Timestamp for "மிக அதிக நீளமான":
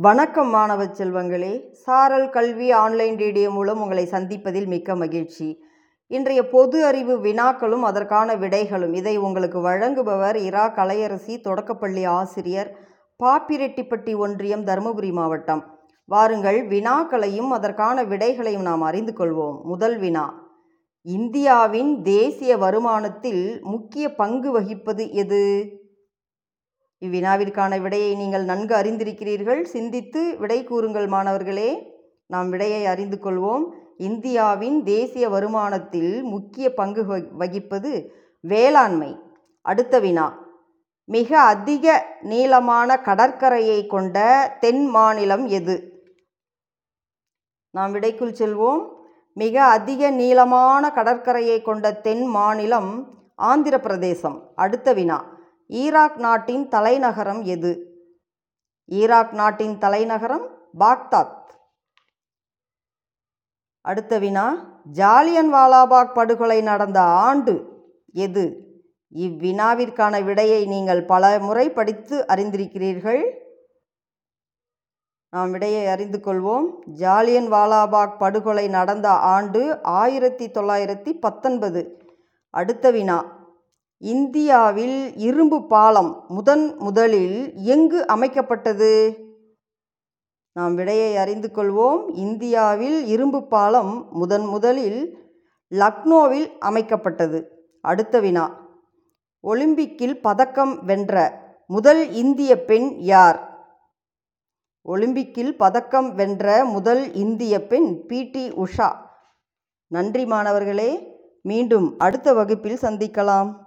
41.04-43.00, 49.32-50.90